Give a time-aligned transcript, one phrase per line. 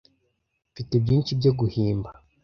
[0.71, 2.09] Mfite byinshi byo guhimba.